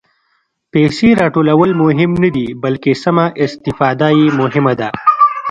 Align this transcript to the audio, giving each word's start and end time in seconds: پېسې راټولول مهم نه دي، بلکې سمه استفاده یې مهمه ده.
پېسې 0.71 1.09
راټولول 1.21 1.71
مهم 1.83 2.11
نه 2.23 2.29
دي، 2.35 2.47
بلکې 2.63 2.91
سمه 3.03 3.25
استفاده 3.43 4.07
یې 4.19 4.27
مهمه 4.41 4.73
ده. 4.79 4.89